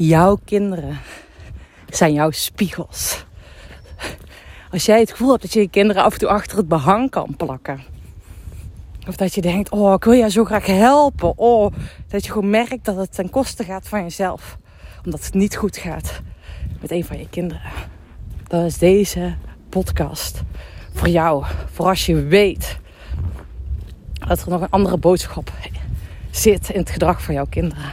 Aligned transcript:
Jouw 0.00 0.38
kinderen 0.44 0.98
zijn 1.88 2.12
jouw 2.12 2.30
spiegels. 2.30 3.24
Als 4.70 4.84
jij 4.84 5.00
het 5.00 5.10
gevoel 5.10 5.30
hebt 5.30 5.42
dat 5.42 5.52
je 5.52 5.60
je 5.60 5.68
kinderen 5.68 6.02
af 6.02 6.12
en 6.12 6.18
toe 6.18 6.28
achter 6.28 6.56
het 6.56 6.68
behang 6.68 7.10
kan 7.10 7.34
plakken. 7.36 7.80
Of 9.08 9.16
dat 9.16 9.34
je 9.34 9.40
denkt, 9.40 9.70
oh, 9.70 9.92
ik 9.92 10.04
wil 10.04 10.14
jou 10.14 10.30
zo 10.30 10.44
graag 10.44 10.66
helpen. 10.66 11.38
Oh, 11.38 11.72
dat 12.08 12.24
je 12.24 12.32
gewoon 12.32 12.50
merkt 12.50 12.84
dat 12.84 12.96
het 12.96 13.14
ten 13.14 13.30
koste 13.30 13.64
gaat 13.64 13.88
van 13.88 14.02
jezelf. 14.02 14.58
Omdat 15.04 15.24
het 15.24 15.34
niet 15.34 15.56
goed 15.56 15.76
gaat 15.76 16.20
met 16.80 16.90
een 16.90 17.04
van 17.04 17.18
je 17.18 17.28
kinderen. 17.28 17.70
Dan 18.46 18.64
is 18.64 18.78
deze 18.78 19.36
podcast 19.68 20.42
voor 20.92 21.08
jou. 21.08 21.44
Voor 21.72 21.86
als 21.86 22.06
je 22.06 22.22
weet 22.22 22.78
dat 24.28 24.40
er 24.42 24.48
nog 24.48 24.60
een 24.60 24.70
andere 24.70 24.98
boodschap 24.98 25.52
zit 26.30 26.70
in 26.70 26.80
het 26.80 26.90
gedrag 26.90 27.22
van 27.22 27.34
jouw 27.34 27.46
kinderen. 27.46 27.92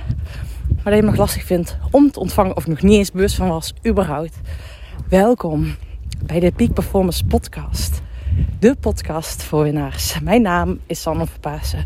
Maar 0.86 0.94
dat 0.94 1.04
je 1.04 1.10
nog 1.10 1.20
lastig 1.20 1.44
vindt 1.44 1.78
om 1.92 2.12
te 2.12 2.20
ontvangen 2.20 2.56
of 2.56 2.68
nog 2.68 2.82
niet 2.82 2.98
eens 2.98 3.12
bewust 3.12 3.36
van 3.36 3.48
was, 3.48 3.74
überhaupt. 3.88 4.40
Welkom 5.10 5.76
bij 6.26 6.40
de 6.40 6.52
Peak 6.52 6.74
Performance 6.74 7.26
Podcast. 7.26 8.02
De 8.60 8.76
podcast 8.76 9.44
voor 9.44 9.64
winnaars. 9.64 10.20
Mijn 10.20 10.42
naam 10.42 10.80
is 10.86 11.02
Sanne 11.02 11.28
Verpaasen. 11.28 11.86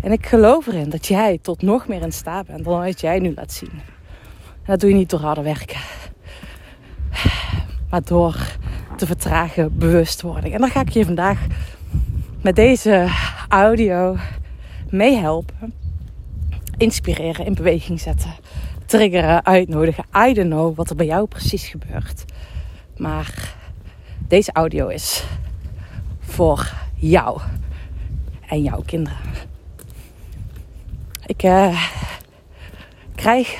En 0.00 0.12
ik 0.12 0.26
geloof 0.26 0.66
erin 0.66 0.90
dat 0.90 1.06
jij 1.06 1.38
tot 1.42 1.62
nog 1.62 1.88
meer 1.88 2.02
in 2.02 2.12
staat 2.12 2.46
bent 2.46 2.64
dan 2.64 2.78
wat 2.78 3.00
jij 3.00 3.18
nu 3.18 3.32
laat 3.34 3.52
zien. 3.52 3.70
En 3.70 4.64
dat 4.64 4.80
doe 4.80 4.90
je 4.90 4.96
niet 4.96 5.10
door 5.10 5.20
harder 5.20 5.44
werken. 5.44 5.80
Maar 7.90 8.02
door 8.04 8.36
te 8.96 9.06
vertragen 9.06 9.78
bewustwording. 9.78 10.54
En 10.54 10.60
daar 10.60 10.70
ga 10.70 10.80
ik 10.80 10.88
je 10.88 11.04
vandaag 11.04 11.46
met 12.40 12.56
deze 12.56 13.08
audio 13.48 14.16
meehelpen. 14.90 15.83
Inspireren, 16.76 17.46
in 17.46 17.54
beweging 17.54 18.00
zetten. 18.00 18.34
Triggeren, 18.86 19.44
uitnodigen. 19.44 20.04
I 20.16 20.32
don't 20.32 20.50
know 20.50 20.76
wat 20.76 20.90
er 20.90 20.96
bij 20.96 21.06
jou 21.06 21.26
precies 21.26 21.66
gebeurt. 21.66 22.24
Maar 22.96 23.54
deze 24.28 24.52
audio 24.52 24.88
is 24.88 25.24
voor 26.20 26.72
jou 26.94 27.40
en 28.48 28.62
jouw 28.62 28.82
kinderen. 28.86 29.18
Ik 31.26 31.42
uh, 31.42 31.82
krijg 33.14 33.58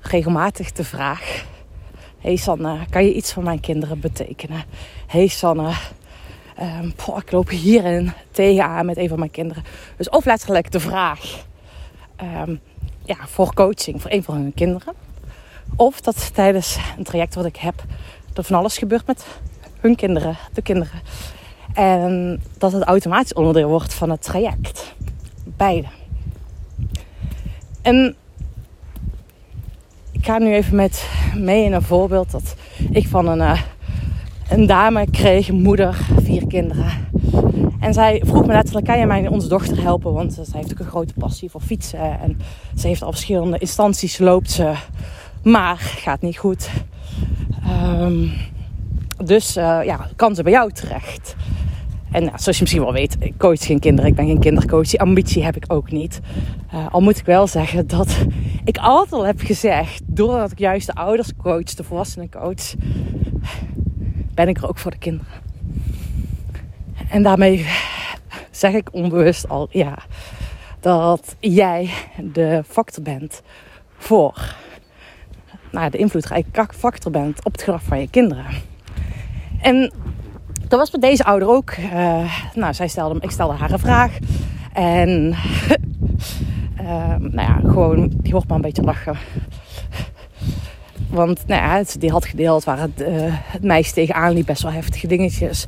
regelmatig 0.00 0.72
de 0.72 0.84
vraag: 0.84 1.44
Hey 2.18 2.36
Sanne, 2.36 2.78
kan 2.90 3.04
je 3.04 3.14
iets 3.14 3.32
voor 3.32 3.42
mijn 3.42 3.60
kinderen 3.60 4.00
betekenen? 4.00 4.64
Hey 5.06 5.26
Sanne, 5.26 5.72
um, 6.60 6.94
ik 7.16 7.32
loop 7.32 7.48
hierin 7.48 8.12
tegenaan 8.30 8.86
met 8.86 8.96
een 8.96 9.08
van 9.08 9.18
mijn 9.18 9.30
kinderen. 9.30 9.64
Dus 9.96 10.08
of 10.08 10.24
letterlijk 10.24 10.70
de 10.70 10.80
vraag 10.80 11.44
um, 12.22 12.60
ja, 13.04 13.16
voor 13.26 13.54
coaching 13.54 14.02
voor 14.02 14.10
een 14.10 14.22
van 14.22 14.34
hun 14.34 14.54
kinderen. 14.54 14.94
Of 15.76 16.00
dat 16.00 16.34
tijdens 16.34 16.78
een 16.98 17.04
traject 17.04 17.34
wat 17.34 17.44
ik 17.44 17.56
heb, 17.56 17.84
er 18.34 18.44
van 18.44 18.56
alles 18.56 18.78
gebeurt 18.78 19.06
met 19.06 19.26
hun 19.80 19.96
kinderen, 19.96 20.36
de 20.52 20.62
kinderen. 20.62 21.00
En 21.74 22.42
dat 22.58 22.72
het 22.72 22.82
automatisch 22.82 23.32
onderdeel 23.32 23.68
wordt 23.68 23.94
van 23.94 24.10
het 24.10 24.22
traject. 24.22 24.94
Beide. 25.44 25.86
En 27.82 28.16
ik 30.12 30.24
ga 30.24 30.38
nu 30.38 30.54
even 30.54 30.76
met 30.76 31.10
mee 31.34 31.64
in 31.64 31.72
een 31.72 31.82
voorbeeld 31.82 32.30
dat 32.30 32.54
ik 32.90 33.08
van 33.08 33.28
een, 33.28 33.38
uh, 33.38 33.60
een 34.48 34.66
dame 34.66 35.10
kreeg, 35.10 35.50
moeder, 35.50 36.08
vier 36.22 36.46
kinderen. 36.46 36.90
En 37.86 37.94
zij 37.94 38.22
vroeg 38.24 38.46
me 38.46 38.52
letterlijk, 38.52 38.86
kan 38.86 38.98
je 38.98 39.06
mij 39.06 39.28
onze 39.28 39.48
dochter 39.48 39.82
helpen? 39.82 40.12
Want 40.12 40.32
zij 40.32 40.60
heeft 40.60 40.72
ook 40.72 40.78
een 40.78 40.86
grote 40.86 41.12
passie 41.18 41.50
voor 41.50 41.60
fietsen. 41.60 42.20
En 42.20 42.38
ze 42.76 42.86
heeft 42.86 43.02
al 43.02 43.10
verschillende 43.10 43.58
instanties, 43.58 44.18
loopt 44.18 44.50
ze. 44.50 44.74
Maar 45.42 45.76
gaat 45.76 46.22
niet 46.22 46.38
goed. 46.38 46.70
Um, 48.00 48.32
dus 49.24 49.56
uh, 49.56 49.80
ja, 49.84 50.08
kan 50.16 50.34
ze 50.34 50.42
bij 50.42 50.52
jou 50.52 50.72
terecht. 50.72 51.36
En 52.12 52.24
nou, 52.24 52.38
zoals 52.38 52.56
je 52.56 52.62
misschien 52.62 52.82
wel 52.82 52.92
weet, 52.92 53.16
ik 53.18 53.38
coach 53.38 53.66
geen 53.66 53.78
kinderen. 53.78 54.10
Ik 54.10 54.16
ben 54.16 54.26
geen 54.26 54.40
kindercoach. 54.40 54.88
Die 54.88 55.00
ambitie 55.00 55.44
heb 55.44 55.56
ik 55.56 55.64
ook 55.68 55.90
niet. 55.90 56.20
Uh, 56.74 56.86
al 56.90 57.00
moet 57.00 57.18
ik 57.18 57.24
wel 57.24 57.46
zeggen 57.46 57.86
dat 57.86 58.16
ik 58.64 58.78
altijd 58.78 59.12
al 59.12 59.26
heb 59.26 59.40
gezegd... 59.40 60.02
doordat 60.06 60.50
ik 60.50 60.58
juist 60.58 60.86
de 60.86 60.94
ouders 60.94 61.36
coach, 61.36 61.74
de 61.74 61.84
volwassenen 61.84 62.30
coach... 62.30 62.74
ben 64.34 64.48
ik 64.48 64.56
er 64.56 64.68
ook 64.68 64.78
voor 64.78 64.90
de 64.90 64.98
kinderen. 64.98 65.45
En 67.10 67.22
daarmee 67.22 67.66
zeg 68.50 68.72
ik 68.72 68.88
onbewust 68.92 69.48
al... 69.48 69.68
ja, 69.70 69.98
dat 70.80 71.36
jij 71.40 71.90
de 72.32 72.62
factor 72.68 73.02
bent 73.02 73.42
voor... 73.98 74.54
Nou, 75.70 75.90
de 75.90 75.98
invloedrijke 75.98 76.66
factor 76.74 77.12
bent 77.12 77.44
op 77.44 77.52
het 77.52 77.62
gedrag 77.62 77.82
van 77.82 78.00
je 78.00 78.10
kinderen. 78.10 78.44
En 79.60 79.92
dat 80.68 80.78
was 80.78 80.90
met 80.90 81.00
deze 81.00 81.24
ouder 81.24 81.48
ook. 81.48 81.70
Uh, 81.70 82.32
nou, 82.54 82.74
zij 82.74 82.88
stelde, 82.88 83.20
ik 83.20 83.30
stelde 83.30 83.54
haar 83.54 83.70
een 83.70 83.78
vraag. 83.78 84.18
En 84.72 85.34
uh, 86.80 87.16
nou 87.34 87.40
ja, 87.40 87.60
gewoon, 87.60 88.12
die 88.16 88.32
hoort 88.32 88.48
maar 88.48 88.56
een 88.56 88.62
beetje 88.62 88.82
lachen. 88.82 89.16
Want 91.10 91.46
nou 91.46 91.62
ja, 91.62 91.84
die 91.98 92.10
had 92.10 92.24
gedeeld 92.24 92.64
waar 92.64 92.80
het, 92.80 93.00
uh, 93.00 93.08
het 93.28 93.62
meisje 93.62 93.92
tegenaan 93.92 94.32
liep, 94.32 94.46
best 94.46 94.62
wel 94.62 94.72
heftige 94.72 95.06
dingetjes. 95.06 95.66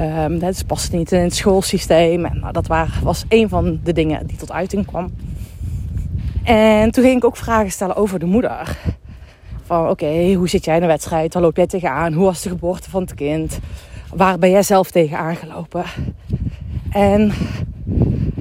Um, 0.00 0.38
dat 0.38 0.66
past 0.66 0.92
niet 0.92 1.12
in 1.12 1.20
het 1.20 1.34
schoolsysteem. 1.34 2.20
Nou, 2.20 2.52
dat 2.52 2.66
was 3.02 3.24
een 3.28 3.48
van 3.48 3.80
de 3.84 3.92
dingen 3.92 4.26
die 4.26 4.36
tot 4.36 4.52
uiting 4.52 4.86
kwam. 4.86 5.10
En 6.44 6.90
toen 6.90 7.04
ging 7.04 7.16
ik 7.16 7.24
ook 7.24 7.36
vragen 7.36 7.70
stellen 7.70 7.96
over 7.96 8.18
de 8.18 8.26
moeder. 8.26 8.78
Van 9.64 9.88
oké, 9.88 10.32
hoe 10.32 10.48
zit 10.48 10.64
jij 10.64 10.74
in 10.74 10.80
de 10.80 10.86
wedstrijd? 10.86 11.34
Waar 11.34 11.42
loop 11.42 11.56
jij 11.56 11.66
tegenaan? 11.66 12.12
Hoe 12.12 12.24
was 12.24 12.42
de 12.42 12.48
geboorte 12.48 12.90
van 12.90 13.00
het 13.02 13.14
kind? 13.14 13.58
Waar 14.14 14.38
ben 14.38 14.50
jij 14.50 14.62
zelf 14.62 14.90
tegen 14.90 15.18
aangelopen? 15.18 15.84
En 16.90 17.32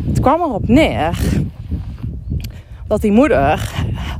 het 0.08 0.20
kwam 0.20 0.42
erop 0.42 0.68
neer 0.68 1.20
dat 2.88 3.02
die 3.02 3.12
moeder 3.12 3.72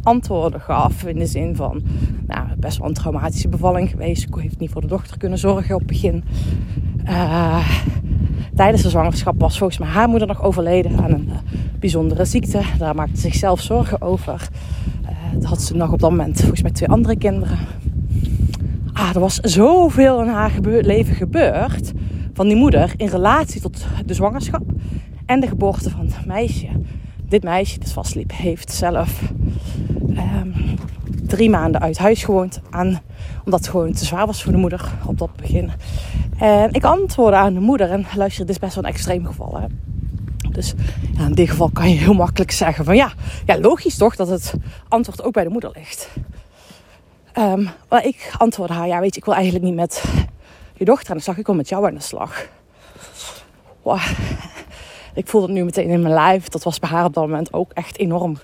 antwoorden 0.04 0.62
gaf 0.62 1.04
in 1.04 1.20
de 1.20 1.26
zin 1.26 1.56
van, 1.56 1.82
nou, 2.28 2.48
best 2.58 2.78
wel 2.78 2.88
een 2.88 2.94
traumatische 2.94 3.48
bevalling 3.48 3.90
geweest. 3.90 4.28
Ik 4.28 4.36
heeft 4.36 4.60
niet 4.60 4.72
voor 4.72 4.82
de 4.82 4.88
dochter 4.88 5.18
kunnen 5.18 5.38
zorgen 5.38 5.76
op 5.76 5.82
het 5.82 5.90
begin. 5.90 6.24
Uh, 7.10 7.70
tijdens 8.56 8.82
de 8.82 8.90
zwangerschap 8.90 9.40
was 9.40 9.58
volgens 9.58 9.80
mij 9.80 9.90
haar 9.90 10.10
moeder 10.10 10.28
nog 10.28 10.44
overleden 10.44 11.00
aan 11.00 11.12
een 11.12 11.28
uh, 11.30 11.36
bijzondere 11.80 12.26
ziekte. 12.26 12.62
Daar 12.78 12.96
maakte 12.96 13.16
ze 13.16 13.22
zichzelf 13.22 13.62
zorgen 13.62 14.02
over. 14.02 14.48
Uh, 15.04 15.46
had 15.46 15.62
ze 15.62 15.76
nog 15.76 15.92
op 15.92 16.00
dat 16.00 16.10
moment 16.10 16.40
volgens 16.40 16.62
mij 16.62 16.72
twee 16.72 16.90
andere 16.90 17.18
kinderen 17.18 17.58
ah, 19.00 19.16
er 19.16 19.20
was 19.20 19.36
zoveel 19.36 20.22
in 20.22 20.28
haar 20.28 20.52
leven 20.62 21.16
gebeurd 21.16 21.92
van 22.34 22.48
die 22.48 22.58
moeder 22.58 22.94
in 22.98 23.08
relatie 23.08 23.62
tot 23.62 23.86
de 24.06 24.14
zwangerschap 24.14 24.64
en 25.26 25.40
de 25.40 25.48
geboorte 25.48 25.90
van 25.90 26.06
het 26.06 26.26
meisje. 26.26 26.68
Dit 27.28 27.44
meisje 27.44 27.80
dat 27.80 27.92
vastliep 27.92 28.32
heeft 28.34 28.72
zelf 28.72 29.22
um, 30.10 30.54
drie 31.28 31.50
maanden 31.50 31.82
uit 31.82 31.98
huis 31.98 32.24
gewoond 32.24 32.62
aan, 32.70 33.00
omdat 33.46 33.60
het 33.60 33.70
gewoon 33.70 33.94
te 33.94 34.06
zwaar 34.06 34.26
was 34.26 34.44
voor 34.44 34.52
de 34.52 34.58
moeder 34.58 34.92
op 35.06 35.18
dat 35.18 35.36
begin. 35.36 35.72
En 36.40 36.74
ik 36.74 36.84
antwoordde 36.84 37.38
aan 37.38 37.54
de 37.54 37.60
moeder 37.60 37.92
en 37.92 38.06
luister, 38.16 38.46
dit 38.46 38.56
is 38.56 38.62
best 38.62 38.76
wel 38.76 38.84
een 38.84 38.90
extreem 38.90 39.26
geval. 39.26 39.60
Hè? 39.60 39.66
Dus 40.52 40.74
ja, 41.18 41.26
in 41.26 41.34
dit 41.34 41.50
geval 41.50 41.70
kan 41.70 41.90
je 41.90 41.96
heel 41.96 42.14
makkelijk 42.14 42.52
zeggen 42.52 42.86
van 42.86 42.96
ja, 42.96 43.12
ja, 43.46 43.60
logisch 43.60 43.98
toch 43.98 44.16
dat 44.16 44.28
het 44.28 44.54
antwoord 44.88 45.24
ook 45.24 45.34
bij 45.34 45.44
de 45.44 45.50
moeder 45.50 45.72
ligt. 45.74 46.10
Um, 47.38 47.70
maar 47.90 48.06
ik 48.06 48.32
antwoordde 48.38 48.76
haar, 48.76 48.88
ja 48.88 49.00
weet 49.00 49.14
je, 49.14 49.20
ik 49.20 49.26
wil 49.26 49.34
eigenlijk 49.34 49.66
niet 49.66 49.76
met 49.76 50.04
je 50.74 50.86
dochter 50.86 51.12
aan 51.12 51.18
de 51.18 51.24
slag. 51.24 51.38
Ik 51.38 51.46
wil 51.46 51.56
met 51.56 51.70
jou 51.70 51.86
aan 51.86 51.94
de 51.94 52.02
slag. 52.02 52.48
Ik 55.14 55.28
voelde 55.28 55.48
het 55.48 55.56
nu 55.56 55.64
meteen 55.64 55.90
in 55.90 56.02
mijn 56.02 56.14
lijf. 56.14 56.48
Dat 56.48 56.64
was 56.64 56.80
bij 56.80 56.90
haar 56.90 57.06
op 57.06 57.14
dat 57.14 57.24
moment 57.24 57.54
ook 57.54 57.72
echt 57.74 57.98
enorm 57.98 58.38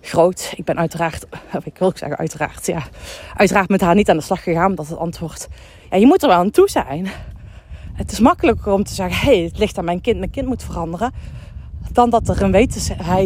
groot. 0.00 0.52
Ik 0.56 0.64
ben 0.64 0.78
uiteraard, 0.78 1.26
ik 1.64 1.78
wil 1.78 1.92
zeggen 1.94 2.18
uiteraard, 2.18 2.66
ja. 2.66 2.82
Uiteraard 3.36 3.68
met 3.68 3.80
haar 3.80 3.94
niet 3.94 4.10
aan 4.10 4.16
de 4.16 4.22
slag 4.22 4.42
gegaan. 4.42 4.70
Omdat 4.70 4.88
het 4.88 4.98
antwoord, 4.98 5.48
ja 5.90 5.96
je 5.96 6.06
moet 6.06 6.22
er 6.22 6.28
wel 6.28 6.38
aan 6.38 6.50
toe 6.50 6.68
zijn. 6.68 7.08
Het 7.92 8.12
is 8.12 8.20
makkelijker 8.20 8.72
om 8.72 8.84
te 8.84 8.94
zeggen, 8.94 9.26
hé 9.26 9.36
hey, 9.36 9.44
het 9.44 9.58
ligt 9.58 9.78
aan 9.78 9.84
mijn 9.84 10.00
kind. 10.00 10.18
Mijn 10.18 10.30
kind 10.30 10.46
moet 10.46 10.62
veranderen. 10.62 11.12
Dan 11.92 12.10
dat 12.10 12.28
er 12.28 12.42
een 12.42 12.68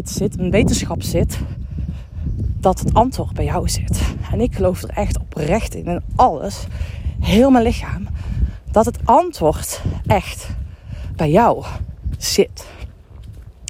zit, 0.04 0.38
een 0.38 0.50
wetenschap 0.50 1.02
zit 1.02 1.38
dat 2.60 2.78
het 2.78 2.94
antwoord 2.94 3.32
bij 3.32 3.44
jou 3.44 3.68
zit. 3.68 4.00
En 4.32 4.40
ik 4.40 4.54
geloof 4.54 4.82
er 4.82 4.88
echt 4.88 5.18
oprecht 5.18 5.74
in, 5.74 5.84
in 5.84 6.02
alles, 6.16 6.66
heel 7.20 7.50
mijn 7.50 7.64
lichaam, 7.64 8.08
dat 8.70 8.84
het 8.84 8.98
antwoord 9.04 9.82
echt 10.06 10.48
bij 11.16 11.30
jou 11.30 11.64
zit. 12.18 12.66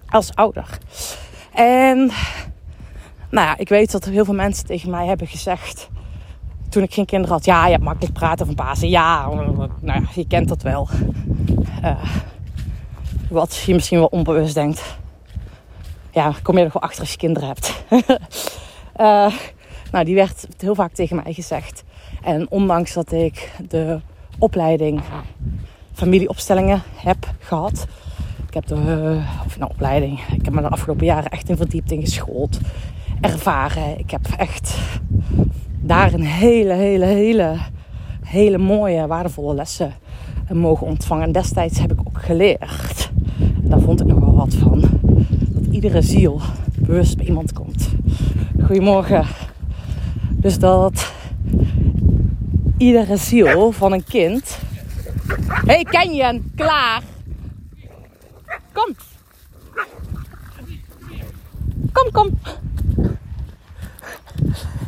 Als 0.09 0.35
ouder. 0.35 0.79
En 1.53 1.97
nou 3.31 3.47
ja, 3.47 3.57
ik 3.57 3.69
weet 3.69 3.93
dat 3.93 4.05
er 4.05 4.13
heel 4.13 4.25
veel 4.25 4.35
mensen 4.35 4.67
tegen 4.67 4.91
mij 4.91 5.07
hebben 5.07 5.27
gezegd. 5.27 5.89
Toen 6.77 6.85
ik 6.85 6.95
geen 6.95 7.07
kinderen 7.07 7.35
had. 7.35 7.45
Ja, 7.45 7.65
je 7.65 7.73
hebt 7.73 7.85
makkelijk 7.85 8.15
praten 8.15 8.47
van 8.47 8.55
Pasen. 8.55 8.89
Ja, 8.89 9.29
nou 9.29 9.71
ja, 9.81 10.03
je 10.15 10.27
kent 10.27 10.49
dat 10.49 10.63
wel. 10.63 10.89
Uh, 11.85 12.05
wat 13.29 13.57
je 13.57 13.75
misschien 13.75 13.99
wel 13.99 14.07
onbewust 14.07 14.55
denkt. 14.55 14.99
Ja, 16.11 16.33
kom 16.43 16.59
je 16.59 16.65
er 16.65 16.71
gewoon 16.71 16.89
achter 16.89 17.01
als 17.01 17.11
je 17.11 17.17
kinderen 17.17 17.49
hebt. 17.49 17.85
Uh, 18.97 19.33
Nou, 19.93 20.05
die 20.05 20.15
werd 20.15 20.47
heel 20.59 20.75
vaak 20.75 20.93
tegen 20.93 21.17
mij 21.17 21.33
gezegd. 21.33 21.85
En 22.23 22.51
ondanks 22.51 22.93
dat 22.93 23.13
ik 23.13 23.53
de 23.69 24.01
opleiding 24.39 25.01
familieopstellingen 25.93 26.83
heb 26.95 27.31
gehad. 27.39 27.87
Ik 28.49 28.55
heb 28.55 28.67
de 28.67 29.21
of 29.47 29.59
nou, 29.59 29.71
opleiding. 29.71 30.21
Ik 30.21 30.45
heb 30.45 30.55
me 30.55 30.61
de 30.61 30.69
afgelopen 30.69 31.07
jaren 31.07 31.31
echt 31.31 31.49
in 31.49 31.57
verdiept 31.57 31.91
in 31.91 32.01
geschoold. 32.01 32.59
Ervaren. 33.21 33.99
Ik 33.99 34.11
heb 34.11 34.27
echt 34.37 34.77
daar 35.81 36.13
een 36.13 36.25
hele, 36.25 36.73
hele, 36.73 37.05
hele, 37.05 37.57
hele 38.23 38.59
mooie, 38.59 39.07
waardevolle 39.07 39.55
lessen 39.55 39.95
mogen 40.53 40.87
ontvangen. 40.87 41.25
En 41.25 41.33
destijds 41.33 41.79
heb 41.79 41.93
ik 41.93 41.99
ook 41.99 42.23
geleerd. 42.23 43.11
Daar 43.57 43.81
vond 43.81 44.01
ik 44.01 44.07
nog 44.07 44.19
wel 44.19 44.35
wat 44.35 44.55
van. 44.55 44.81
Dat 45.49 45.75
iedere 45.75 46.03
ziel 46.03 46.41
bewust 46.79 47.17
bij 47.17 47.27
iemand 47.27 47.53
komt. 47.53 47.89
Goedemorgen. 48.65 49.25
Dus 50.31 50.59
dat 50.59 51.13
iedere 52.77 53.17
ziel 53.17 53.73
van 53.73 53.93
een 53.93 54.05
kind. 54.05 54.59
hey, 55.67 55.83
Kenyon, 55.83 56.53
klaar. 56.55 57.03
Kom. 58.73 58.95
Kom, 61.93 62.11
kom. 62.13 62.39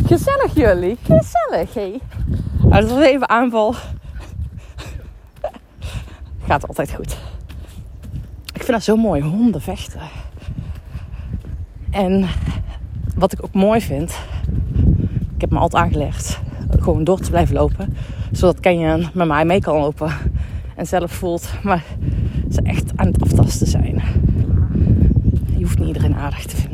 Gezellig 0.08 0.54
jullie. 0.54 0.96
Gezellig, 1.02 1.74
hé. 1.74 1.98
Dat 2.62 2.90
was 2.90 3.04
even 3.04 3.28
aanval. 3.28 3.74
Gaat 6.46 6.68
altijd 6.68 6.94
goed. 6.94 7.18
Ik 8.52 8.62
vind 8.62 8.66
dat 8.68 8.82
zo 8.82 8.96
mooi, 8.96 9.22
honden 9.22 9.60
vechten. 9.60 10.00
En 11.90 12.28
wat 13.14 13.32
ik 13.32 13.44
ook 13.44 13.54
mooi 13.54 13.80
vind, 13.80 14.18
ik 15.34 15.40
heb 15.40 15.50
me 15.50 15.58
altijd 15.58 15.82
aangelegd 15.82 16.40
gewoon 16.88 17.04
door 17.04 17.20
te 17.20 17.30
blijven 17.30 17.54
lopen. 17.54 17.96
Zodat 18.32 18.60
Kenyon 18.60 19.06
met 19.14 19.26
mij 19.26 19.44
mee 19.44 19.60
kan 19.60 19.76
lopen. 19.76 20.12
En 20.74 20.86
zelf 20.86 21.12
voelt, 21.12 21.50
maar 21.62 21.84
ze 22.50 22.62
echt 22.62 22.92
aan 22.96 23.06
het 23.06 23.22
aftasten 23.22 23.66
zijn. 23.66 24.02
Je 25.56 25.64
hoeft 25.64 25.78
niet 25.78 25.86
iedereen 25.86 26.14
aardig 26.14 26.46
te 26.46 26.56
vinden. 26.56 26.67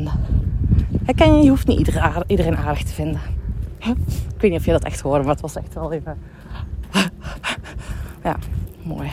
Je, 1.05 1.25
je 1.43 1.49
hoeft 1.49 1.67
niet 1.67 1.79
iedereen 2.27 2.57
aardig 2.57 2.83
te 2.83 2.93
vinden. 2.93 3.21
Ik 3.79 4.41
weet 4.41 4.51
niet 4.51 4.59
of 4.59 4.65
je 4.65 4.71
dat 4.71 4.83
echt 4.83 4.99
hoorde, 4.99 5.23
maar 5.23 5.33
het 5.33 5.41
was 5.41 5.55
echt 5.55 5.73
wel 5.73 5.91
even... 5.91 6.17
Ja, 8.23 8.37
mooi. 8.83 9.11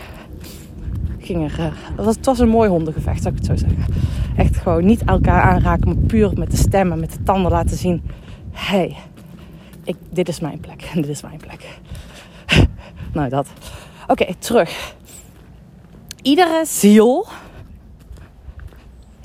Ging 1.18 1.50
er, 1.50 1.58
eh, 1.60 2.06
het, 2.06 2.24
was, 2.24 2.38
een 2.38 2.48
mooi 2.48 2.68
hondengevecht, 2.68 3.22
zou 3.22 3.34
ik 3.34 3.40
het 3.40 3.48
zo 3.48 3.66
zeggen. 3.66 3.94
Echt 4.36 4.56
gewoon 4.56 4.84
niet 4.84 5.04
elkaar 5.04 5.42
aanraken, 5.42 5.86
maar 5.86 5.96
puur 5.96 6.32
met 6.34 6.50
de 6.50 6.56
stemmen, 6.56 7.00
met 7.00 7.12
de 7.12 7.22
tanden 7.22 7.50
laten 7.50 7.76
zien. 7.76 8.02
hey, 8.52 8.96
ik, 9.84 9.96
dit 10.10 10.28
is 10.28 10.40
mijn 10.40 10.60
plek. 10.60 10.90
Dit 10.94 11.08
is 11.08 11.22
mijn 11.22 11.36
plek. 11.36 11.78
nou, 13.14 13.28
dat. 13.28 13.48
Oké, 14.06 14.34
terug. 14.38 14.94
Iedere 16.22 16.64
ziel, 16.66 17.26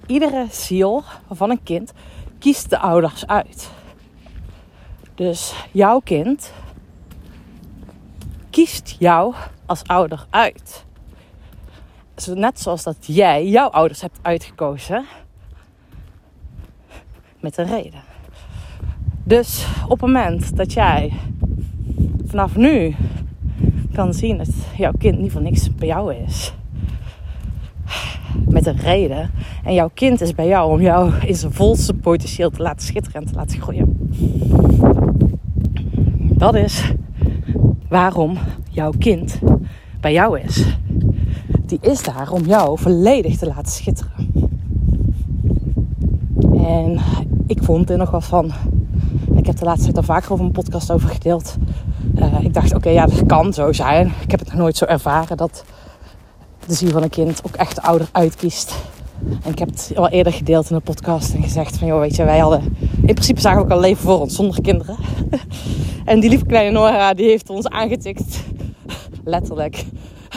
iedere 0.06 0.46
ziel 0.52 1.04
van 1.32 1.50
een 1.50 1.64
kind 1.64 1.94
kiest 2.40 2.70
de 2.70 2.80
ouders 2.80 3.28
uit. 3.28 3.72
Dus 5.16 5.54
jouw 5.72 6.00
kind 6.00 6.54
kiest 8.50 8.96
jou 9.00 9.36
als 9.66 9.84
ouder 9.84 10.26
uit. 10.30 10.86
Net 12.34 12.60
zoals 12.60 12.84
dat 12.84 12.98
jij 13.00 13.48
jouw 13.48 13.68
ouders 13.70 14.02
hebt 14.02 14.20
uitgekozen 14.22 15.06
met 17.40 17.58
een 17.58 17.66
reden. 17.66 18.02
Dus 19.24 19.68
op 19.84 19.90
het 19.90 20.02
moment 20.02 20.58
dat 20.58 20.74
jij 20.74 21.14
vanaf 22.26 22.56
nu 22.56 22.96
kan 23.94 24.14
zien 24.14 24.38
dat 24.38 24.50
jouw 24.78 24.92
kind 25.00 25.20
niet 25.20 25.32
van 25.32 25.44
niks 25.44 25.76
bij 25.76 25.88
jou 25.88 26.14
is, 26.14 26.54
met 28.58 28.66
een 28.66 28.82
reden, 28.82 29.30
en 29.64 29.74
jouw 29.74 29.90
kind 29.94 30.22
is 30.22 30.36
bij 30.36 30.48
jou 30.48 30.72
om 30.72 30.82
jou 30.82 31.14
in 31.26 31.36
zijn 31.36 31.54
volste 31.54 31.94
potentieel 31.94 32.50
te 32.50 32.62
laten 32.62 32.86
schitteren 32.86 33.22
en 33.22 33.28
te 33.28 33.36
laten 33.36 33.62
groeien. 33.62 34.12
Dat 36.20 36.56
is 36.56 36.94
waarom 37.90 38.38
jouw 38.70 38.92
kind 39.00 39.40
bij 40.00 40.14
jou 40.14 40.40
is. 40.40 40.66
Die 41.66 41.80
is 41.82 42.04
daar 42.04 42.32
om 42.32 42.46
jou 42.46 42.80
volledig 42.80 43.38
te 43.38 43.48
laten 43.48 43.72
schitteren. 43.72 44.12
En 46.66 47.00
ik 47.48 47.64
vond 47.64 47.90
er 47.90 47.98
nog 47.98 48.12
wat 48.12 48.26
van 48.26 48.52
ik 49.36 49.46
heb 49.46 49.58
de 49.58 49.66
laatste 49.66 49.86
tijd 49.86 49.98
al 49.98 50.04
vaker 50.04 50.32
over 50.32 50.46
een 50.46 50.52
podcast 50.52 50.92
over 50.92 51.10
gedeeld. 51.10 51.58
Uh, 52.16 52.44
ik 52.44 52.54
dacht, 52.54 52.76
oké, 52.76 52.90
ja, 52.90 53.06
dat 53.06 53.26
kan 53.26 53.54
zo 53.54 53.74
zijn. 53.74 54.14
Ik 54.22 54.32
heb 54.32 54.40
het 54.40 54.50
nog 54.50 54.58
nooit 54.58 54.78
zo 54.78 54.86
ervaren 54.86 55.38
dat 55.38 55.64
de 56.68 56.74
ziel 56.74 56.90
van 56.90 57.04
een 57.04 57.10
kind 57.10 57.42
ook 57.46 57.56
echt 57.56 57.76
de 57.76 57.82
ouder 57.82 58.08
uitkiest. 58.12 58.76
En 59.44 59.52
ik 59.52 59.60
heb 59.60 59.70
het 59.70 59.92
al 59.96 60.10
eerder 60.10 60.34
gedeeld 60.34 60.70
in 60.70 60.76
een 60.76 60.82
podcast 60.82 61.34
en 61.34 61.44
gezegd 61.44 61.78
van, 61.78 61.88
joh, 61.88 62.00
weet 62.00 62.16
je, 62.16 62.24
wij 62.24 62.40
hadden... 62.40 62.78
In 63.02 63.14
principe 63.14 63.42
zagen 63.42 63.60
we 63.60 63.66
ook 63.66 63.72
al 63.72 63.80
leven 63.80 64.04
voor 64.04 64.20
ons 64.20 64.36
zonder 64.36 64.62
kinderen. 64.62 64.96
en 66.06 66.20
die 66.20 66.30
lieve 66.30 66.46
kleine 66.46 66.72
Nora, 66.72 67.14
die 67.14 67.26
heeft 67.26 67.50
ons 67.50 67.68
aangetikt. 67.68 68.44
Letterlijk. 69.24 69.86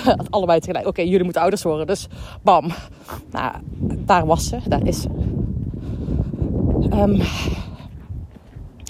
Allebei 0.31 0.61
tegelijk. 0.61 0.87
Oké, 0.87 1.03
jullie 1.03 1.25
moeten 1.25 1.41
ouders 1.41 1.63
worden. 1.63 1.87
Dus 1.87 2.07
bam. 2.43 2.71
Nou, 3.31 3.53
daar 3.81 4.27
was 4.27 4.49
ze. 4.49 4.59
Daar 4.69 4.87
is 4.87 5.01
ze. 5.01 5.09
Um, 6.93 7.23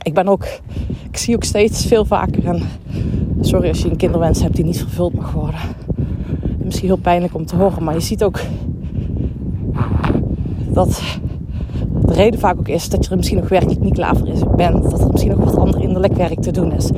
ik 0.03 0.15
ben 0.15 0.29
ook, 0.29 0.45
ik 1.11 1.17
zie 1.17 1.35
ook 1.35 1.45
steeds 1.45 1.87
veel 1.87 2.05
vaker. 2.05 2.47
En 2.47 2.63
sorry 3.41 3.69
als 3.69 3.83
je 3.83 3.91
een 3.91 3.97
kinderwens 3.97 4.43
hebt 4.43 4.57
die 4.57 4.65
niet 4.65 4.79
vervuld 4.79 5.15
mag 5.15 5.33
worden. 5.33 5.61
Misschien 6.71 6.91
heel 6.91 6.99
pijnlijk 6.99 7.35
om 7.35 7.47
te 7.47 7.57
horen, 7.57 7.85
maar 7.85 7.95
je 7.95 8.01
ziet 8.01 8.25
ook 8.25 8.41
dat 10.69 11.03
de 12.07 12.13
reden 12.13 12.41
vaak 12.41 12.59
ook 12.59 12.69
is 12.69 12.89
dat 12.89 13.05
je 13.05 13.11
er 13.11 13.17
misschien 13.17 13.39
nog 13.39 13.49
werkelijk 13.49 13.81
niet 13.81 13.95
klaar 13.95 14.17
voor 14.17 14.29
is, 14.29 14.41
bent. 14.57 14.91
Dat 14.91 15.01
er 15.01 15.11
misschien 15.11 15.31
nog 15.31 15.45
wat 15.45 15.57
ander 15.57 15.81
innerlijk 15.81 16.15
werk 16.15 16.41
te 16.41 16.51
doen 16.51 16.73
is. 16.73 16.91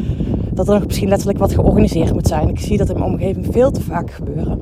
Dat 0.51 0.69
er 0.69 0.75
nog 0.75 0.87
misschien 0.87 1.09
letterlijk 1.09 1.39
wat 1.39 1.55
georganiseerd 1.55 2.13
moet 2.13 2.27
zijn. 2.27 2.49
Ik 2.49 2.61
zie 2.61 2.77
dat 2.77 2.89
in 2.89 2.99
mijn 2.99 3.11
omgeving 3.11 3.47
veel 3.51 3.71
te 3.71 3.81
vaak 3.81 4.11
gebeuren. 4.11 4.59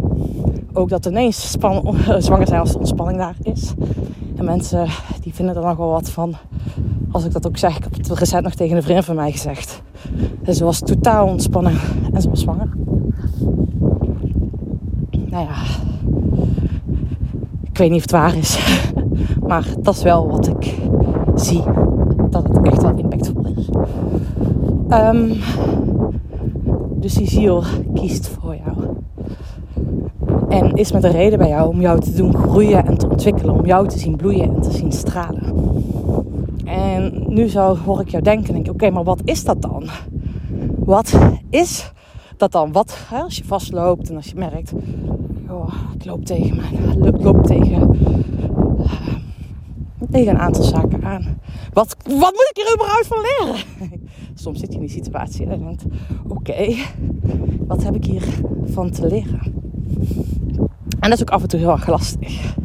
Ook 0.72 0.88
dat 0.88 1.06
ineens 1.06 1.50
zwanger 2.18 2.46
zijn 2.46 2.60
als 2.60 2.72
de 2.72 2.78
ontspanning 2.78 3.18
daar 3.18 3.36
is. 3.42 3.72
En 4.36 4.44
mensen 4.44 4.86
die 5.20 5.34
vinden 5.34 5.56
er 5.56 5.62
nog 5.62 5.76
wel 5.76 5.90
wat 5.90 6.10
van 6.10 6.34
als 7.10 7.24
ik 7.24 7.32
dat 7.32 7.46
ook 7.46 7.56
zeg. 7.56 7.76
Ik 7.76 7.82
heb 7.82 7.96
het 7.96 8.18
recent 8.18 8.42
nog 8.42 8.54
tegen 8.54 8.76
een 8.76 8.82
vriend 8.82 9.04
van 9.04 9.16
mij 9.16 9.30
gezegd. 9.30 9.82
En 10.42 10.54
ze 10.54 10.64
was 10.64 10.78
totaal 10.78 11.26
ontspannen 11.26 11.78
en 12.12 12.22
ze 12.22 12.28
was 12.28 12.40
zwanger. 12.40 12.68
Nou 15.30 15.46
ja, 15.46 15.62
ik 17.70 17.78
weet 17.78 17.90
niet 17.90 17.96
of 17.96 18.02
het 18.02 18.10
waar 18.10 18.36
is. 18.36 18.58
Maar 19.48 19.74
dat 19.80 19.94
is 19.94 20.02
wel 20.02 20.28
wat 20.28 20.46
ik 20.46 20.74
zie. 21.34 21.62
Dat 22.30 22.42
het 22.42 22.62
echt 22.62 22.82
wel 22.82 22.96
impactvol 22.96 23.46
is. 23.56 23.68
Um, 24.88 25.32
dus 26.94 27.14
die 27.14 27.28
ziel 27.28 27.62
kiest 27.94 28.28
voor 28.28 28.56
jou. 28.64 28.96
En 30.48 30.74
is 30.74 30.92
met 30.92 31.04
een 31.04 31.10
reden 31.10 31.38
bij 31.38 31.48
jou 31.48 31.68
om 31.68 31.80
jou 31.80 32.00
te 32.00 32.14
doen 32.14 32.34
groeien 32.34 32.86
en 32.86 32.98
te 32.98 33.08
ontwikkelen. 33.08 33.54
Om 33.54 33.66
jou 33.66 33.88
te 33.88 33.98
zien 33.98 34.16
bloeien 34.16 34.54
en 34.54 34.60
te 34.60 34.72
zien 34.72 34.92
stralen. 34.92 35.54
En 36.64 37.24
nu 37.28 37.48
zo 37.48 37.76
hoor 37.76 38.00
ik 38.00 38.08
jou 38.08 38.22
denken, 38.22 38.52
denk 38.54 38.68
oké, 38.68 38.90
maar 38.90 39.04
wat 39.04 39.20
is 39.24 39.44
dat 39.44 39.62
dan? 39.62 39.84
Wat 40.78 41.18
is 41.50 41.92
dat 42.40 42.52
dan? 42.52 42.72
Wat, 42.72 42.98
hè, 43.08 43.18
als 43.18 43.36
je 43.36 43.44
vastloopt 43.44 44.10
en 44.10 44.16
als 44.16 44.26
je 44.26 44.34
merkt, 44.34 44.72
oh, 45.48 45.74
ik 45.94 46.04
loop 46.04 46.24
tegen 46.24 46.56
mijn, 46.56 47.04
ik 47.14 47.22
loop 47.22 47.44
tegen, 47.44 47.96
uh, 48.78 48.92
tegen 50.10 50.34
een 50.34 50.40
aantal 50.40 50.62
zaken 50.64 51.04
aan. 51.04 51.40
Wat, 51.72 51.96
wat 52.02 52.32
moet 52.32 52.50
ik 52.52 52.62
hier 52.62 52.74
überhaupt 52.74 53.06
van 53.06 53.18
leren? 53.20 53.64
Soms 54.34 54.60
zit 54.60 54.68
je 54.68 54.74
in 54.74 54.86
die 54.86 54.94
situatie 54.94 55.46
en 55.46 55.58
denkt, 55.58 55.84
oké, 56.28 56.74
wat 57.66 57.82
heb 57.82 57.94
ik 57.94 58.04
hier 58.04 58.24
van 58.64 58.90
te 58.90 59.06
leren? 59.06 59.40
En 61.00 61.10
dat 61.10 61.12
is 61.12 61.20
ook 61.20 61.30
af 61.30 61.42
en 61.42 61.48
toe 61.48 61.60
heel 61.60 61.70
erg 61.70 61.86
lastig. 61.86 62.56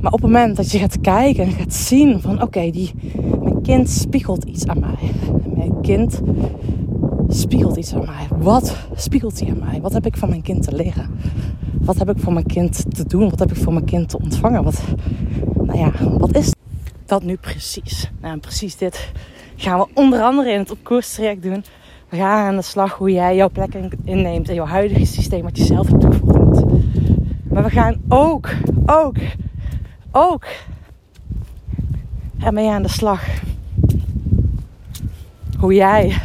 Maar 0.00 0.12
op 0.12 0.22
het 0.22 0.30
moment 0.30 0.56
dat 0.56 0.70
je 0.70 0.78
gaat 0.78 1.00
kijken 1.00 1.44
en 1.44 1.52
gaat 1.52 1.74
zien 1.74 2.20
van 2.20 2.42
oké, 2.42 2.70
die 2.70 2.90
mijn 3.42 3.62
kind 3.62 3.90
spiegelt 3.90 4.44
iets 4.44 4.66
aan 4.66 4.80
mij. 4.80 5.10
Mijn 5.54 5.80
kind 5.80 6.20
spiegelt 7.28 7.76
iets 7.76 7.94
aan 7.94 8.04
mij. 8.04 8.26
Wat 8.38 8.76
spiegelt 8.94 9.40
hij 9.40 9.50
aan 9.50 9.58
mij? 9.58 9.80
Wat 9.80 9.92
heb 9.92 10.06
ik 10.06 10.16
van 10.16 10.28
mijn 10.28 10.42
kind 10.42 10.62
te 10.62 10.74
leren? 10.76 11.18
Wat 11.80 11.98
heb 11.98 12.10
ik 12.10 12.18
voor 12.18 12.32
mijn 12.32 12.46
kind 12.46 12.94
te 12.94 13.06
doen? 13.06 13.30
Wat 13.30 13.38
heb 13.38 13.50
ik 13.50 13.56
voor 13.56 13.72
mijn 13.72 13.84
kind 13.84 14.08
te 14.08 14.18
ontvangen? 14.18 14.64
Wat, 14.64 14.82
nou 15.54 15.78
ja, 15.78 15.92
wat 16.18 16.36
is 16.36 16.52
dat 17.06 17.22
nu 17.22 17.36
precies? 17.36 18.10
Nou, 18.20 18.38
precies 18.38 18.76
dit 18.76 19.12
gaan 19.56 19.78
we 19.78 19.86
onder 19.94 20.20
andere 20.20 20.50
in 20.50 20.58
het 20.58 20.70
opkoerstraject 20.70 21.42
doen. 21.42 21.64
We 22.08 22.16
gaan 22.16 22.46
aan 22.46 22.56
de 22.56 22.62
slag 22.62 22.92
hoe 22.92 23.10
jij 23.10 23.36
jouw 23.36 23.50
plek 23.50 23.74
inneemt 24.04 24.48
in 24.48 24.54
jouw 24.54 24.66
huidige 24.66 25.04
systeem 25.04 25.42
wat 25.42 25.58
je 25.58 25.64
zelf 25.64 25.88
hebt 25.88 26.00
toegevoegd. 26.00 26.64
Maar 27.48 27.62
we 27.62 27.70
gaan 27.70 28.00
ook, 28.08 28.50
ook 28.86 29.16
ook 30.16 30.46
ermee 32.38 32.68
aan 32.68 32.82
de 32.82 32.88
slag. 32.88 33.22
hoe 35.58 35.74
jij 35.74 36.20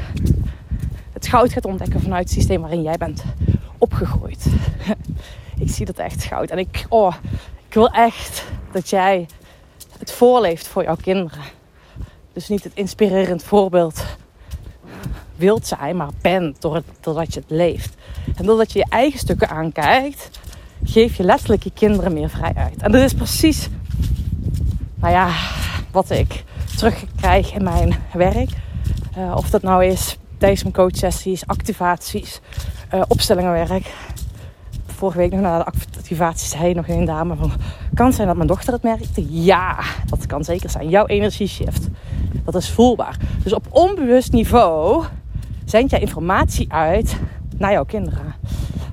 goud 1.29 1.53
gaat 1.53 1.65
ontdekken 1.65 2.01
vanuit 2.01 2.23
het 2.23 2.31
systeem 2.31 2.61
waarin 2.61 2.81
jij 2.81 2.97
bent 2.97 3.23
opgegroeid. 3.77 4.45
ik 5.63 5.69
zie 5.69 5.85
dat 5.85 5.97
echt 5.97 6.23
goud. 6.23 6.49
En 6.49 6.57
ik, 6.57 6.85
oh, 6.89 7.15
ik 7.67 7.73
wil 7.73 7.89
echt 7.89 8.43
dat 8.71 8.89
jij 8.89 9.27
het 9.99 10.11
voorleeft 10.11 10.67
voor 10.67 10.83
jouw 10.83 10.95
kinderen. 10.95 11.43
Dus 12.33 12.47
niet 12.47 12.63
het 12.63 12.73
inspirerend 12.73 13.43
voorbeeld 13.43 14.05
wilt 15.35 15.67
zijn, 15.67 15.95
maar 15.95 16.09
bent 16.21 16.61
doordat 17.01 17.33
je 17.33 17.39
het 17.39 17.49
leeft. 17.49 17.95
En 18.35 18.45
doordat 18.45 18.71
je 18.71 18.79
je 18.79 18.85
eigen 18.89 19.19
stukken 19.19 19.49
aankijkt, 19.49 20.39
geef 20.83 21.15
je 21.15 21.23
letterlijk 21.23 21.63
je 21.63 21.71
kinderen 21.71 22.13
meer 22.13 22.29
vrijheid. 22.29 22.81
En 22.81 22.91
dat 22.91 23.01
is 23.01 23.13
precies, 23.13 23.69
nou 24.95 25.13
ja, 25.13 25.33
wat 25.91 26.09
ik 26.09 26.43
terugkrijg 26.75 27.53
in 27.53 27.63
mijn 27.63 27.95
werk. 28.13 28.49
Uh, 29.17 29.35
of 29.35 29.49
dat 29.49 29.61
nou 29.61 29.85
is 29.85 30.18
tijdens 30.39 30.63
mijn 30.63 30.75
coachsessies, 30.75 31.47
activaties, 31.47 32.41
uh, 32.93 33.01
opstellingenwerk. 33.07 33.93
Vorige 34.85 35.17
week 35.17 35.31
nog 35.31 35.41
na 35.41 35.57
de 35.57 35.65
activaties 35.65 36.49
zei 36.49 36.73
nog 36.73 36.87
een 36.87 37.05
dame 37.05 37.35
van... 37.35 37.51
Kan 37.93 38.05
het 38.05 38.15
zijn 38.15 38.27
dat 38.27 38.35
mijn 38.35 38.47
dochter 38.47 38.73
het 38.73 38.83
merkte? 38.83 39.25
Ja, 39.43 39.79
dat 40.05 40.25
kan 40.25 40.43
zeker 40.43 40.69
zijn. 40.69 40.89
Jouw 40.89 41.05
energieshift, 41.05 41.87
dat 42.43 42.55
is 42.55 42.69
voelbaar. 42.69 43.17
Dus 43.43 43.53
op 43.53 43.67
onbewust 43.69 44.31
niveau 44.31 45.05
zend 45.65 45.89
jij 45.89 45.99
informatie 45.99 46.73
uit 46.73 47.19
naar 47.57 47.71
jouw 47.71 47.85
kinderen. 47.85 48.35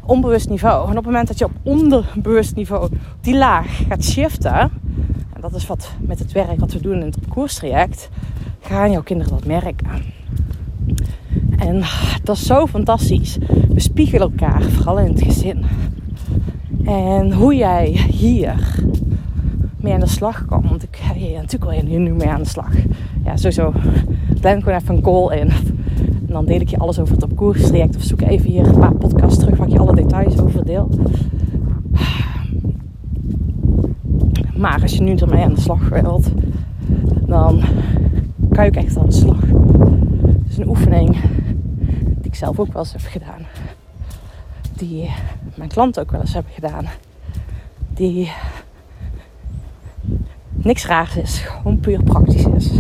Onbewust 0.05 0.49
niveau. 0.49 0.83
En 0.83 0.91
op 0.91 0.97
het 0.97 1.05
moment 1.05 1.29
dat 1.29 1.39
je 1.39 1.45
op 1.45 1.53
onderbewust 1.63 2.55
niveau 2.55 2.91
die 3.21 3.37
laag 3.37 3.87
gaat 3.89 4.05
shiften... 4.05 4.55
En 5.35 5.41
dat 5.41 5.55
is 5.55 5.67
wat 5.67 5.91
met 6.01 6.19
het 6.19 6.33
werk 6.33 6.61
wat 6.61 6.73
we 6.73 6.81
doen 6.81 7.01
in 7.01 7.07
het 7.07 7.19
koerstraject... 7.29 8.09
gaan 8.61 8.91
jouw 8.91 9.03
kinderen 9.03 9.33
dat 9.33 9.45
merken. 9.45 10.15
En 11.59 11.83
dat 12.23 12.37
is 12.37 12.47
zo 12.47 12.67
fantastisch. 12.67 13.39
We 13.69 13.81
spiegelen 13.81 14.31
elkaar, 14.31 14.63
vooral 14.63 14.99
in 14.99 15.13
het 15.13 15.23
gezin. 15.23 15.65
En 16.85 17.33
hoe 17.33 17.57
jij 17.57 17.87
hier 18.11 18.85
mee 19.77 19.93
aan 19.93 20.01
de 20.01 20.07
slag 20.07 20.45
kan. 20.47 20.65
Want 20.69 20.83
ik 20.83 20.97
ga 20.97 21.15
hier 21.15 21.41
natuurlijk 21.41 21.73
al 21.73 21.99
nu 21.99 22.13
mee 22.13 22.29
aan 22.29 22.43
de 22.43 22.49
slag. 22.49 22.73
Ja, 23.25 23.37
sowieso. 23.37 23.73
Plan 24.41 24.63
gewoon 24.63 24.79
even 24.79 24.95
een 24.95 25.03
call 25.03 25.39
in. 25.39 25.49
En 26.27 26.33
dan 26.33 26.45
deel 26.45 26.61
ik 26.61 26.69
je 26.69 26.79
alles 26.79 26.99
over 26.99 27.15
het 27.15 27.23
op 27.23 27.37
koers 27.37 27.67
traject. 27.67 27.97
Of 27.97 28.03
zoek 28.03 28.21
even 28.21 28.51
hier 28.51 28.67
een 28.67 28.79
paar 28.79 28.95
podcasts 28.95 29.39
terug 29.39 29.57
waar 29.57 29.67
ik 29.67 29.73
je 29.73 29.79
alle 29.79 29.95
details 29.95 30.41
over 30.41 30.65
deel. 30.65 30.89
Maar 34.57 34.83
als 34.83 34.95
je 34.95 35.03
nu 35.03 35.15
ermee 35.15 35.45
aan 35.45 35.55
de 35.55 35.61
slag 35.61 35.89
wilt, 35.89 36.31
dan 37.27 37.61
kan 38.51 38.65
je 38.65 38.71
ook 38.71 38.77
echt 38.77 38.99
aan 38.99 39.07
de 39.07 39.13
slag. 39.13 39.41
Het 39.41 40.51
is 40.51 40.59
een 40.59 40.69
oefening 40.69 41.17
ik 41.17 41.36
zelf 42.37 42.59
ook 42.59 42.73
wel 42.73 42.83
eens 42.83 42.93
heb 42.93 43.03
gedaan. 43.05 43.47
Die 44.73 45.11
mijn 45.55 45.69
klanten 45.69 46.03
ook 46.03 46.11
wel 46.11 46.21
eens 46.21 46.35
hebben 46.35 46.53
gedaan. 46.53 46.85
Die 47.95 48.33
niks 50.53 50.87
raars 50.87 51.17
is, 51.17 51.39
gewoon 51.39 51.81
puur 51.81 52.03
praktisch 52.03 52.45
is. 52.45 52.71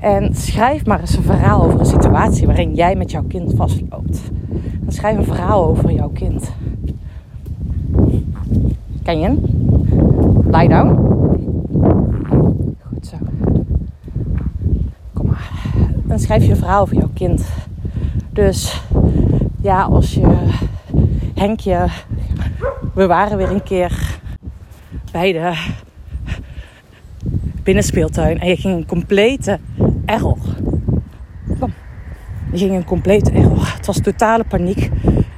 En 0.00 0.34
schrijf 0.34 0.86
maar 0.86 1.00
eens 1.00 1.16
een 1.16 1.22
verhaal 1.22 1.64
over 1.64 1.80
een 1.80 1.86
situatie 1.86 2.46
waarin 2.46 2.74
jij 2.74 2.94
met 2.94 3.10
jouw 3.10 3.22
kind 3.22 3.52
vastloopt. 3.56 4.20
Dan 4.80 4.92
schrijf 4.92 5.16
een 5.16 5.24
verhaal 5.24 5.64
over 5.64 5.92
jouw 5.92 6.08
kind. 6.08 6.52
Ken 9.02 9.18
je 9.18 9.24
hem? 9.24 9.40
Lie 10.50 10.68
down. 10.68 10.96
Goed 12.88 13.06
zo. 13.06 13.16
Kom 15.12 15.26
maar. 15.26 15.50
Dan 16.04 16.18
schrijf 16.18 16.44
je 16.44 16.50
een 16.50 16.56
verhaal 16.56 16.82
over 16.82 16.96
jouw 16.96 17.10
kind. 17.14 17.44
Dus 18.32 18.82
ja, 19.60 19.82
als 19.82 20.14
je 20.14 20.48
Henkje, 21.34 21.86
we 22.94 23.06
waren 23.06 23.36
weer 23.36 23.50
een 23.50 23.62
keer 23.62 24.18
bij 25.12 25.32
de 25.32 25.70
binnenspeeltuin 27.62 28.40
en 28.40 28.48
je 28.48 28.56
ging 28.56 28.74
een 28.74 28.86
complete 28.86 29.58
error. 30.06 30.38
Kom. 31.60 31.72
Je 32.52 32.58
ging 32.58 32.74
een 32.74 32.84
complete 32.84 33.30
error. 33.30 33.72
Het 33.76 33.86
was 33.86 34.00
totale 34.00 34.44
paniek. 34.44 34.90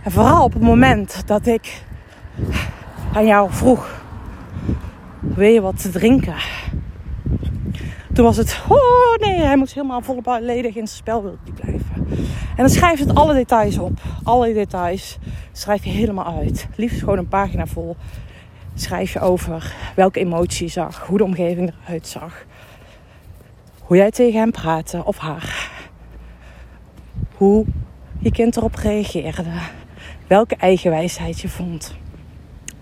En 0.02 0.10
vooral 0.10 0.44
op 0.44 0.52
het 0.52 0.62
moment 0.62 1.22
dat 1.26 1.46
ik 1.46 1.82
aan 3.12 3.26
jou 3.26 3.52
vroeg: 3.52 4.02
Wil 5.20 5.48
je 5.48 5.60
wat 5.60 5.82
te 5.82 5.90
drinken? 5.90 6.34
Toen 8.12 8.24
was 8.24 8.36
het, 8.36 8.62
oh 8.68 9.16
nee, 9.20 9.40
hij 9.40 9.56
moest 9.56 9.74
helemaal 9.74 10.02
volledig 10.02 10.66
in 10.66 10.86
zijn 10.86 10.88
spel 10.88 11.38
blijven. 11.54 11.83
En 12.56 12.60
dan 12.62 12.68
schrijf 12.68 12.98
je 12.98 13.04
het 13.04 13.14
alle 13.14 13.34
details 13.34 13.78
op. 13.78 13.92
Alle 14.22 14.52
details 14.52 15.18
schrijf 15.52 15.84
je 15.84 15.90
helemaal 15.90 16.36
uit. 16.38 16.66
Liefst 16.76 16.98
gewoon 16.98 17.18
een 17.18 17.28
pagina 17.28 17.66
vol. 17.66 17.96
Schrijf 18.74 19.12
je 19.12 19.20
over 19.20 19.74
welke 19.96 20.20
emotie 20.20 20.66
je 20.66 20.72
zag, 20.72 21.06
hoe 21.06 21.18
de 21.18 21.24
omgeving 21.24 21.72
eruit 21.84 22.06
zag. 22.06 22.44
Hoe 23.80 23.96
jij 23.96 24.10
tegen 24.10 24.40
hem 24.40 24.50
praatte 24.50 25.04
of 25.04 25.18
haar. 25.18 25.70
Hoe 27.36 27.64
je 28.18 28.30
kind 28.30 28.56
erop 28.56 28.74
reageerde. 28.74 29.44
Welke 30.26 30.56
eigen 30.56 30.90
wijsheid 30.90 31.40
je 31.40 31.48
vond. 31.48 31.94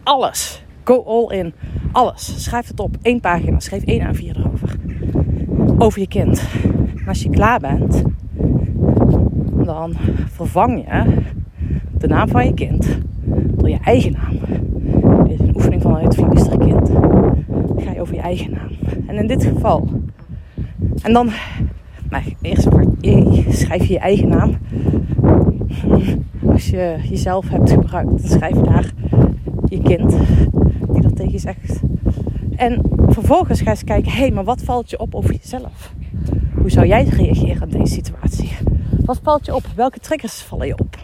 Alles. 0.02 0.62
Go 0.84 1.02
all 1.02 1.38
in. 1.38 1.54
Alles. 1.92 2.44
Schrijf 2.44 2.68
het 2.68 2.80
op. 2.80 2.96
Eén 3.02 3.20
pagina. 3.20 3.60
Schrijf 3.60 3.84
één 3.84 4.14
A4 4.14 4.18
erover. 4.18 4.76
Over 5.78 6.00
je 6.00 6.08
kind. 6.08 6.42
En 6.96 7.08
als 7.08 7.22
je 7.22 7.30
klaar 7.30 7.58
bent, 7.58 8.02
dan 9.72 9.94
vervang 10.30 10.84
je 10.86 11.04
de 11.98 12.06
naam 12.06 12.28
van 12.28 12.44
je 12.44 12.54
kind 12.54 12.98
door 13.56 13.68
je 13.68 13.78
eigen 13.84 14.12
naam. 14.12 14.38
Dit 15.28 15.40
is 15.40 15.46
een 15.46 15.54
oefening 15.54 15.82
van 15.82 15.96
het 15.96 16.16
kind. 16.58 16.90
ga 17.76 17.92
je 17.92 18.00
over 18.00 18.14
je 18.14 18.20
eigen 18.20 18.50
naam. 18.50 18.70
En 19.06 19.16
in 19.16 19.26
dit 19.26 19.44
geval. 19.44 19.88
En 21.02 21.12
dan, 21.12 21.30
maar 22.10 22.24
eerst 22.40 22.68
schrijf 23.48 23.84
je 23.84 23.92
je 23.92 23.98
eigen 23.98 24.28
naam. 24.28 24.58
Als 26.46 26.66
je 26.66 26.96
jezelf 27.08 27.48
hebt 27.48 27.70
gebruikt, 27.70 28.08
dan 28.08 28.28
schrijf 28.30 28.56
je 28.56 28.62
daar 28.62 28.92
je 29.68 29.82
kind 29.82 30.16
die 30.92 31.02
dat 31.02 31.16
tegen 31.16 31.32
je 31.32 31.38
zegt. 31.38 31.80
En 32.56 32.80
vervolgens 33.08 33.58
ga 33.58 33.64
je 33.64 33.70
eens 33.70 33.84
kijken, 33.84 34.12
hé, 34.12 34.18
hey, 34.18 34.30
maar 34.30 34.44
wat 34.44 34.62
valt 34.62 34.90
je 34.90 34.98
op 34.98 35.14
over 35.14 35.34
jezelf? 35.34 35.94
Hoe 36.54 36.70
zou 36.70 36.86
jij 36.86 37.04
reageren 37.04 37.70
in 37.70 37.78
deze 37.78 37.94
situatie? 37.94 38.50
Wat 39.04 39.20
valt 39.22 39.46
je 39.46 39.54
op? 39.54 39.66
Welke 39.76 39.98
triggers 39.98 40.42
vallen 40.42 40.66
je 40.66 40.78
op? 40.78 40.96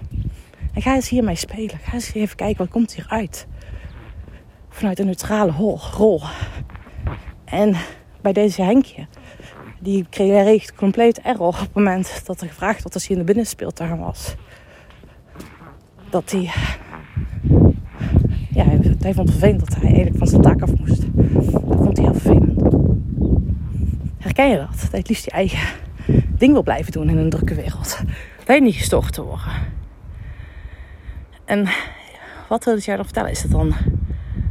En 0.73 0.83
ga 0.83 0.95
eens 0.95 1.09
hiermee 1.09 1.35
spelen. 1.35 1.78
Ga 1.78 1.93
eens 1.93 2.14
even 2.14 2.37
kijken 2.37 2.59
wat 2.59 2.69
komt 2.69 2.95
hieruit. 2.95 3.47
Vanuit 4.69 4.99
een 4.99 5.07
neutrale 5.07 5.52
rol. 5.97 6.23
En 7.45 7.76
bij 8.21 8.33
deze 8.33 8.62
Henkje, 8.62 9.07
die 9.81 10.07
creëerde 10.11 10.75
compleet 10.76 11.21
error 11.21 11.47
op 11.47 11.59
het 11.59 11.75
moment 11.75 12.23
dat 12.25 12.40
er 12.40 12.49
gevraagd 12.49 12.83
werd 12.83 12.95
als 12.95 13.07
hij 13.07 13.17
in 13.17 13.23
de 13.23 13.26
binnenspeeltuin 13.26 13.99
was. 13.99 14.35
Dat 16.11 16.31
hij, 16.31 16.50
ja, 18.50 18.64
hij 18.99 19.14
vond 19.14 19.28
het 19.28 19.38
vervelend 19.38 19.61
dat 19.61 19.75
hij 19.75 19.85
eigenlijk 19.85 20.17
van 20.17 20.26
zijn 20.26 20.43
taak 20.43 20.62
af 20.62 20.78
moest. 20.78 21.02
Dat 21.52 21.62
vond 21.62 21.97
hij 21.97 22.07
heel 22.07 22.21
vervelend. 22.21 22.62
Herken 24.19 24.49
je 24.49 24.57
dat? 24.57 24.81
Dat 24.81 24.90
het 24.90 25.09
liefst 25.09 25.25
je 25.25 25.31
eigen 25.31 25.88
ding 26.38 26.52
wil 26.52 26.62
blijven 26.62 26.92
doen 26.92 27.09
in 27.09 27.18
een 27.18 27.30
drukke 27.30 27.54
wereld. 27.54 27.99
Dat 28.45 28.57
je 28.57 28.62
niet 28.62 28.75
gestoord 28.75 29.12
te 29.12 29.23
worden. 29.23 29.52
En 31.45 31.68
wat 32.49 32.64
wil 32.64 32.78
jou 32.78 32.97
dan 32.97 33.04
vertellen? 33.04 33.30
Is 33.30 33.42
het 33.42 33.50
dan 33.50 33.75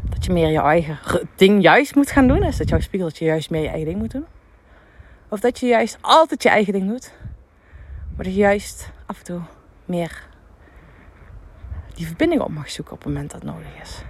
dat 0.09 0.25
je 0.25 0.31
meer 0.31 0.49
je 0.49 0.61
eigen 0.61 0.99
ding 1.35 1.61
juist 1.61 1.95
moet 1.95 2.11
gaan 2.11 2.27
doen? 2.27 2.43
Is 2.43 2.57
dat 2.57 2.69
jouw 2.69 2.79
spiegel 2.79 3.07
dat 3.07 3.17
je 3.17 3.25
juist 3.25 3.49
meer 3.49 3.61
je 3.61 3.67
eigen 3.67 3.87
ding 3.87 3.99
moet 3.99 4.11
doen? 4.11 4.25
Of 5.29 5.39
dat 5.39 5.59
je 5.59 5.67
juist 5.67 5.97
altijd 6.01 6.43
je 6.43 6.49
eigen 6.49 6.73
ding 6.73 6.87
doet? 6.87 7.11
Maar 8.15 8.25
dat 8.25 8.33
je 8.33 8.39
juist 8.39 8.91
af 9.05 9.17
en 9.17 9.23
toe 9.23 9.41
meer 9.85 10.27
die 11.93 12.05
verbinding 12.05 12.41
op 12.41 12.49
mag 12.49 12.69
zoeken 12.69 12.93
op 12.93 13.03
het 13.03 13.07
moment 13.07 13.31
dat 13.31 13.43
nodig 13.43 13.81
is. 13.81 14.03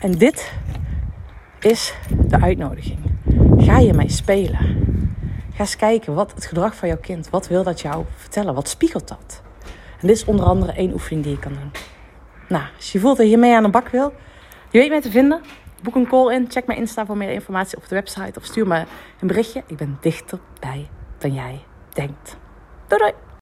En 0.00 0.12
dit 0.12 0.52
is 1.60 1.94
de 2.26 2.40
uitnodiging. 2.40 3.07
Ga 3.68 3.78
je 3.78 3.92
mee 3.92 4.10
spelen? 4.10 4.58
Ga 5.54 5.60
eens 5.60 5.76
kijken 5.76 6.14
wat 6.14 6.34
het 6.34 6.46
gedrag 6.46 6.76
van 6.76 6.88
jouw 6.88 6.98
kind, 7.00 7.30
wat 7.30 7.48
wil 7.48 7.62
dat 7.62 7.80
jou 7.80 8.04
vertellen? 8.16 8.54
Wat 8.54 8.68
spiegelt 8.68 9.08
dat? 9.08 9.42
En 10.00 10.06
dit 10.06 10.16
is 10.16 10.24
onder 10.24 10.44
andere 10.44 10.72
één 10.72 10.92
oefening 10.92 11.24
die 11.24 11.32
je 11.32 11.38
kan 11.38 11.52
doen. 11.52 11.70
Nou, 12.48 12.64
als 12.76 12.92
je 12.92 13.00
voelt 13.00 13.16
dat 13.16 13.26
je 13.26 13.32
hiermee 13.32 13.54
aan 13.54 13.62
de 13.62 13.68
bak 13.68 13.88
wil, 13.88 14.12
je 14.70 14.78
weet 14.78 14.88
mij 14.88 15.00
te 15.00 15.10
vinden. 15.10 15.40
Boek 15.82 15.94
een 15.94 16.08
call 16.08 16.34
in, 16.34 16.50
check 16.50 16.66
mijn 16.66 16.78
Insta 16.78 17.06
voor 17.06 17.16
meer 17.16 17.30
informatie 17.30 17.76
op 17.76 17.88
de 17.88 17.94
website 17.94 18.38
of 18.38 18.44
stuur 18.44 18.66
me 18.66 18.84
een 19.20 19.26
berichtje. 19.26 19.62
Ik 19.66 19.76
ben 19.76 19.98
dichterbij 20.00 20.88
dan 21.18 21.34
jij 21.34 21.64
denkt. 21.92 22.36
Doei 22.86 23.00
doei! 23.00 23.27